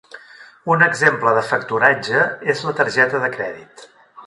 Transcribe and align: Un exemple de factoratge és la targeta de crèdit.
Un 0.75 0.85
exemple 0.85 1.33
de 1.39 1.43
factoratge 1.51 2.23
és 2.55 2.65
la 2.69 2.75
targeta 2.83 3.23
de 3.27 3.33
crèdit. 3.39 3.89